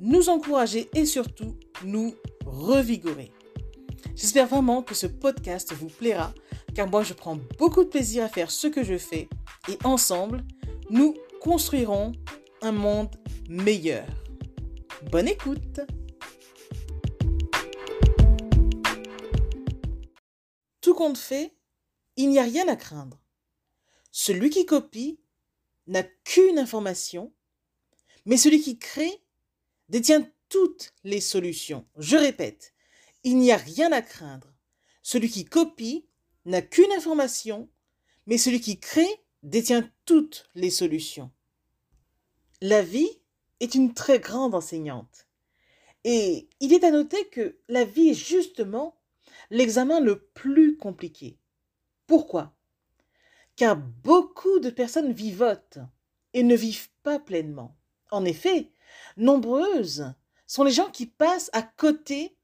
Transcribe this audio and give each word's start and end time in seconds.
nous 0.00 0.28
encourager 0.28 0.88
et 0.94 1.06
surtout 1.06 1.56
nous 1.84 2.14
revigorer. 2.44 3.32
J'espère 4.14 4.46
vraiment 4.46 4.82
que 4.82 4.94
ce 4.94 5.06
podcast 5.06 5.72
vous 5.72 5.88
plaira 5.88 6.32
car 6.74 6.88
moi 6.88 7.02
je 7.02 7.14
prends 7.14 7.38
beaucoup 7.58 7.84
de 7.84 7.88
plaisir 7.88 8.24
à 8.24 8.28
faire 8.28 8.50
ce 8.50 8.66
que 8.66 8.84
je 8.84 8.98
fais 8.98 9.28
et 9.68 9.78
ensemble, 9.84 10.44
nous 10.90 11.14
construirons 11.40 12.12
un 12.62 12.72
monde 12.72 13.14
meilleur. 13.48 14.06
Bonne 15.10 15.28
écoute 15.28 15.80
Tout 20.80 20.94
compte 20.94 21.18
fait, 21.18 21.52
il 22.16 22.28
n'y 22.28 22.38
a 22.38 22.44
rien 22.44 22.68
à 22.68 22.76
craindre. 22.76 23.20
Celui 24.12 24.50
qui 24.50 24.66
copie 24.66 25.18
n'a 25.86 26.02
qu'une 26.02 26.58
information, 26.58 27.32
mais 28.24 28.36
celui 28.36 28.60
qui 28.60 28.78
crée 28.78 29.22
détient 29.88 30.30
toutes 30.48 30.94
les 31.04 31.20
solutions. 31.20 31.86
Je 31.96 32.16
répète, 32.16 32.74
il 33.24 33.38
n'y 33.38 33.52
a 33.52 33.56
rien 33.56 33.92
à 33.92 34.02
craindre. 34.02 34.54
Celui 35.02 35.28
qui 35.28 35.44
copie 35.44 36.06
n'a 36.44 36.62
qu'une 36.62 36.92
information, 36.92 37.68
mais 38.26 38.38
celui 38.38 38.60
qui 38.60 38.78
crée 38.78 39.24
détient 39.42 39.90
toutes 40.04 40.48
les 40.54 40.70
solutions. 40.70 41.30
La 42.60 42.82
vie 42.82 43.20
est 43.60 43.74
une 43.74 43.94
très 43.94 44.18
grande 44.18 44.54
enseignante. 44.54 45.26
Et 46.04 46.48
il 46.60 46.72
est 46.72 46.84
à 46.84 46.90
noter 46.90 47.28
que 47.28 47.58
la 47.68 47.84
vie 47.84 48.10
est 48.10 48.14
justement 48.14 48.96
l'examen 49.50 50.00
le 50.00 50.20
plus 50.20 50.76
compliqué. 50.76 51.38
Pourquoi? 52.06 52.56
Car 53.56 53.76
beaucoup 53.76 54.60
de 54.60 54.70
personnes 54.70 55.12
vivotent 55.12 55.78
et 56.32 56.42
ne 56.42 56.54
vivent 56.54 56.90
pas 57.02 57.18
pleinement. 57.18 57.76
En 58.10 58.24
effet, 58.24 58.70
nombreuses 59.16 60.12
sont 60.46 60.64
les 60.64 60.72
gens 60.72 60.90
qui 60.90 61.06
passent 61.06 61.50
à 61.52 61.62
côté 61.62 62.36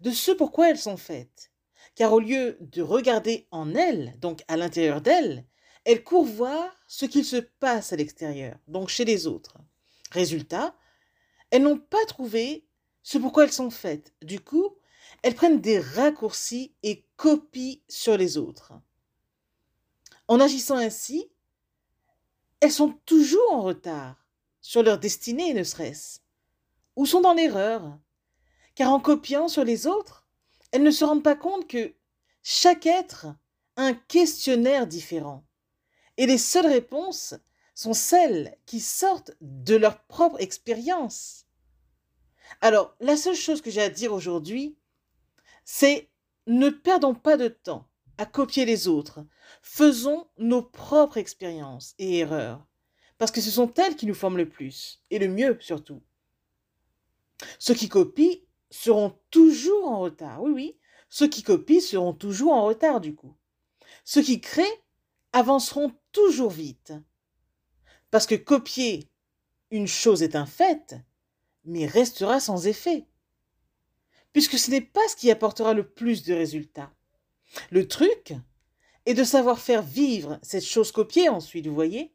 de 0.00 0.10
ce 0.10 0.32
pourquoi 0.32 0.70
elles 0.70 0.78
sont 0.78 0.96
faites. 0.96 1.50
Car 1.94 2.12
au 2.12 2.20
lieu 2.20 2.56
de 2.60 2.82
regarder 2.82 3.46
en 3.50 3.74
elles, 3.74 4.18
donc 4.18 4.42
à 4.48 4.56
l'intérieur 4.56 5.00
d'elles, 5.00 5.44
elles 5.84 6.04
courent 6.04 6.24
voir 6.24 6.74
ce 6.86 7.06
qu'il 7.06 7.24
se 7.24 7.36
passe 7.36 7.92
à 7.92 7.96
l'extérieur, 7.96 8.56
donc 8.68 8.88
chez 8.88 9.04
les 9.04 9.26
autres. 9.26 9.58
Résultat, 10.10 10.76
elles 11.50 11.62
n'ont 11.62 11.78
pas 11.78 12.04
trouvé 12.06 12.66
ce 13.02 13.18
pourquoi 13.18 13.44
elles 13.44 13.52
sont 13.52 13.70
faites. 13.70 14.14
Du 14.22 14.40
coup, 14.40 14.76
elles 15.22 15.34
prennent 15.34 15.60
des 15.60 15.80
raccourcis 15.80 16.74
et 16.82 17.06
copient 17.16 17.80
sur 17.88 18.16
les 18.16 18.38
autres. 18.38 18.72
En 20.28 20.40
agissant 20.40 20.76
ainsi, 20.76 21.30
elles 22.60 22.72
sont 22.72 22.92
toujours 23.04 23.52
en 23.52 23.62
retard 23.62 24.21
sur 24.62 24.82
leur 24.82 24.98
destinée, 24.98 25.52
ne 25.52 25.64
serait-ce, 25.64 26.20
ou 26.96 27.04
sont 27.04 27.20
dans 27.20 27.34
l'erreur, 27.34 27.98
car 28.74 28.90
en 28.90 29.00
copiant 29.00 29.48
sur 29.48 29.64
les 29.64 29.86
autres, 29.86 30.26
elles 30.70 30.82
ne 30.82 30.90
se 30.90 31.04
rendent 31.04 31.22
pas 31.22 31.36
compte 31.36 31.68
que 31.68 31.92
chaque 32.42 32.86
être 32.86 33.26
a 33.76 33.82
un 33.82 33.94
questionnaire 33.94 34.86
différent, 34.86 35.44
et 36.16 36.26
les 36.26 36.38
seules 36.38 36.66
réponses 36.66 37.34
sont 37.74 37.92
celles 37.92 38.56
qui 38.64 38.80
sortent 38.80 39.32
de 39.40 39.76
leur 39.76 40.02
propre 40.04 40.40
expérience. 40.40 41.46
Alors, 42.60 42.94
la 43.00 43.16
seule 43.16 43.34
chose 43.34 43.62
que 43.62 43.70
j'ai 43.70 43.82
à 43.82 43.90
dire 43.90 44.12
aujourd'hui, 44.12 44.76
c'est 45.64 46.08
ne 46.46 46.70
perdons 46.70 47.14
pas 47.14 47.36
de 47.36 47.48
temps 47.48 47.88
à 48.18 48.26
copier 48.26 48.64
les 48.64 48.88
autres. 48.88 49.24
Faisons 49.62 50.28
nos 50.38 50.62
propres 50.62 51.16
expériences 51.16 51.94
et 51.98 52.18
erreurs, 52.18 52.66
parce 53.22 53.30
que 53.30 53.40
ce 53.40 53.52
sont 53.52 53.72
elles 53.74 53.94
qui 53.94 54.06
nous 54.06 54.14
forment 54.14 54.38
le 54.38 54.48
plus, 54.48 55.00
et 55.10 55.20
le 55.20 55.28
mieux 55.28 55.56
surtout. 55.60 56.02
Ceux 57.60 57.72
qui 57.72 57.88
copient 57.88 58.40
seront 58.68 59.16
toujours 59.30 59.86
en 59.86 60.00
retard, 60.00 60.42
oui, 60.42 60.50
oui, 60.50 60.76
ceux 61.08 61.28
qui 61.28 61.44
copient 61.44 61.78
seront 61.78 62.14
toujours 62.14 62.52
en 62.52 62.64
retard 62.64 63.00
du 63.00 63.14
coup. 63.14 63.32
Ceux 64.02 64.22
qui 64.22 64.40
créent 64.40 64.82
avanceront 65.32 65.92
toujours 66.10 66.50
vite. 66.50 66.94
Parce 68.10 68.26
que 68.26 68.34
copier 68.34 69.08
une 69.70 69.86
chose 69.86 70.24
est 70.24 70.34
un 70.34 70.44
fait, 70.44 70.96
mais 71.64 71.86
restera 71.86 72.40
sans 72.40 72.66
effet. 72.66 73.06
Puisque 74.32 74.58
ce 74.58 74.72
n'est 74.72 74.80
pas 74.80 75.06
ce 75.08 75.14
qui 75.14 75.30
apportera 75.30 75.74
le 75.74 75.88
plus 75.88 76.24
de 76.24 76.34
résultats. 76.34 76.92
Le 77.70 77.86
truc 77.86 78.34
est 79.06 79.14
de 79.14 79.22
savoir 79.22 79.60
faire 79.60 79.82
vivre 79.84 80.40
cette 80.42 80.64
chose 80.64 80.90
copiée 80.90 81.28
ensuite, 81.28 81.68
vous 81.68 81.74
voyez 81.76 82.12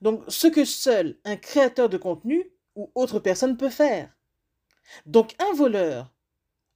Donc 0.00 0.22
ce 0.28 0.46
que 0.46 0.64
seul 0.64 1.18
un 1.24 1.36
créateur 1.36 1.88
de 1.88 1.96
contenu 1.96 2.50
ou 2.74 2.90
autre 2.94 3.18
personne 3.18 3.56
peut 3.56 3.70
faire. 3.70 4.12
Donc 5.06 5.34
un 5.38 5.52
voleur 5.54 6.14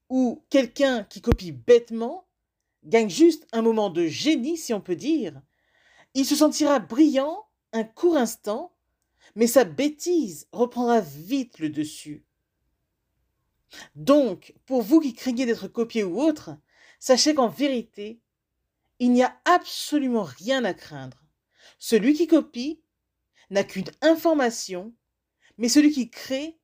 ou 0.09 0.45
quelqu'un 0.51 1.05
qui 1.05 1.23
copie 1.23 1.53
bêtement 1.53 2.27
gagne 2.85 3.09
juste 3.09 3.47
un 3.53 3.63
moment 3.63 3.91
de 3.91 4.07
génie, 4.07 4.59
si 4.59 4.75
on 4.75 4.81
peut 4.81 4.97
dire. 4.97 5.41
Il 6.15 6.27
se 6.27 6.37
sentira 6.37 6.81
brillant 6.81 7.47
un 7.73 7.85
court 7.85 8.17
instant, 8.17 8.75
mais 9.35 9.47
sa 9.47 9.65
bêtise 9.65 10.49
reprendra 10.53 11.01
vite 11.01 11.59
le 11.59 11.71
dessus. 11.71 12.25
Donc, 13.95 14.55
pour 14.67 14.83
vous 14.83 15.01
qui 15.01 15.15
craignez 15.15 15.47
d'être 15.47 15.69
copié 15.69 16.05
ou 16.05 16.21
autre, 16.21 16.51
sachez 16.99 17.35
qu'en 17.35 17.49
vérité, 17.49 18.21
il 18.99 19.13
n'y 19.13 19.23
a 19.23 19.41
absolument 19.45 20.25
rien 20.25 20.65
à 20.65 20.75
craindre. 20.75 21.23
Celui 21.79 22.15
qui 22.15 22.27
copie 22.27 22.83
n'a 23.53 23.65
qu'une 23.65 23.91
information, 24.01 24.95
mais 25.59 25.69
celui 25.69 25.93
qui 25.93 26.11
crée 26.11 26.59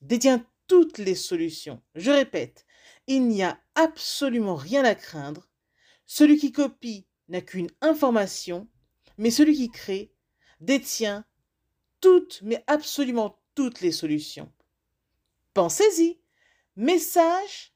détient 0.00 0.44
toutes 0.66 0.98
les 0.98 1.14
solutions. 1.14 1.80
Je 1.94 2.10
répète, 2.10 2.66
il 3.06 3.28
n'y 3.28 3.42
a 3.42 3.58
absolument 3.76 4.56
rien 4.56 4.84
à 4.84 4.94
craindre. 4.94 5.48
Celui 6.06 6.36
qui 6.36 6.50
copie 6.52 7.06
n'a 7.28 7.40
qu'une 7.40 7.70
information, 7.80 8.68
mais 9.16 9.30
celui 9.30 9.54
qui 9.54 9.70
crée 9.70 10.12
détient 10.60 11.24
toutes, 12.00 12.42
mais 12.42 12.64
absolument 12.66 13.38
toutes 13.54 13.80
les 13.80 13.92
solutions. 13.92 14.52
Pensez-y. 15.54 16.20
Message 16.76 17.72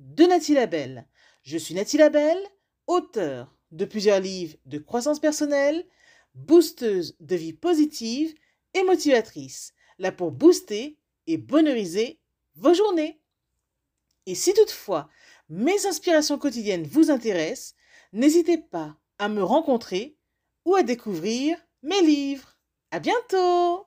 de 0.00 0.24
Nathalie 0.24 0.54
Labelle. 0.54 1.06
Je 1.44 1.56
suis 1.56 1.74
Nathalie 1.74 1.98
Labelle, 1.98 2.42
auteur 2.88 3.56
de 3.70 3.84
plusieurs 3.84 4.18
livres 4.18 4.56
de 4.66 4.78
croissance 4.78 5.20
personnelle, 5.20 5.86
boosteuse 6.34 7.16
de 7.20 7.36
vie 7.36 7.52
positive 7.52 8.34
et 8.74 8.82
motivatrice, 8.84 9.74
là 9.98 10.12
pour 10.12 10.30
booster 10.32 10.98
et 11.26 11.36
bonheuriser 11.36 12.20
vos 12.54 12.74
journées. 12.74 13.20
Et 14.26 14.34
si 14.34 14.54
toutefois 14.54 15.08
mes 15.48 15.86
inspirations 15.86 16.38
quotidiennes 16.38 16.86
vous 16.86 17.10
intéressent, 17.10 17.74
n'hésitez 18.12 18.58
pas 18.58 18.96
à 19.18 19.28
me 19.28 19.42
rencontrer 19.42 20.16
ou 20.64 20.74
à 20.74 20.82
découvrir 20.82 21.58
mes 21.82 22.00
livres. 22.02 22.56
À 22.90 23.00
bientôt! 23.00 23.86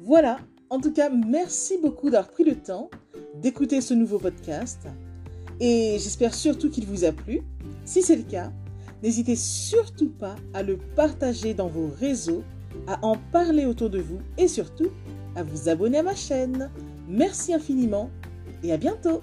Voilà, 0.00 0.38
en 0.70 0.80
tout 0.80 0.92
cas, 0.92 1.10
merci 1.10 1.76
beaucoup 1.76 2.08
d'avoir 2.08 2.30
pris 2.30 2.44
le 2.44 2.56
temps 2.56 2.88
d'écouter 3.34 3.82
ce 3.82 3.92
nouveau 3.92 4.18
podcast 4.18 4.88
et 5.60 5.96
j'espère 5.98 6.34
surtout 6.34 6.70
qu'il 6.70 6.86
vous 6.86 7.04
a 7.04 7.12
plu. 7.12 7.42
Si 7.84 8.02
c'est 8.02 8.16
le 8.16 8.22
cas, 8.22 8.52
n'hésitez 9.02 9.36
surtout 9.36 10.10
pas 10.10 10.36
à 10.54 10.62
le 10.62 10.76
partager 10.76 11.54
dans 11.54 11.68
vos 11.68 11.90
réseaux, 12.00 12.42
à 12.86 13.04
en 13.04 13.16
parler 13.32 13.66
autour 13.66 13.90
de 13.90 13.98
vous 13.98 14.20
et 14.36 14.48
surtout 14.48 14.90
à 15.36 15.42
vous 15.42 15.68
abonner 15.68 15.98
à 15.98 16.02
ma 16.02 16.14
chaîne. 16.14 16.70
Merci 17.08 17.54
infiniment 17.54 18.10
et 18.62 18.72
à 18.72 18.76
bientôt 18.76 19.22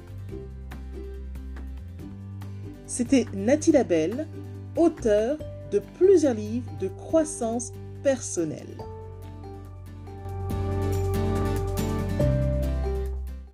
C'était 2.85 3.25
Nathalie 3.33 3.73
Labelle, 3.73 4.27
auteure 4.77 5.37
de 5.71 5.81
plusieurs 5.97 6.35
livres 6.35 6.71
de 6.79 6.87
croissance 6.87 7.71
personnelle. 8.03 8.77